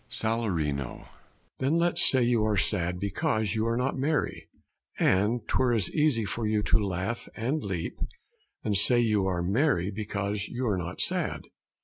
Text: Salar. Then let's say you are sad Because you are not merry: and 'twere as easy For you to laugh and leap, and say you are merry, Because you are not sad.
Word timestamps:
Salar. 0.09 0.57
Then 1.59 1.75
let's 1.75 2.09
say 2.09 2.23
you 2.23 2.43
are 2.43 2.57
sad 2.57 2.99
Because 2.99 3.53
you 3.53 3.67
are 3.67 3.77
not 3.77 3.95
merry: 3.95 4.47
and 4.97 5.47
'twere 5.47 5.73
as 5.73 5.91
easy 5.91 6.25
For 6.25 6.47
you 6.47 6.63
to 6.63 6.79
laugh 6.83 7.29
and 7.35 7.63
leap, 7.63 7.99
and 8.63 8.75
say 8.75 8.99
you 8.99 9.27
are 9.27 9.43
merry, 9.43 9.91
Because 9.91 10.47
you 10.47 10.65
are 10.67 10.75
not 10.79 11.01
sad. 11.01 11.43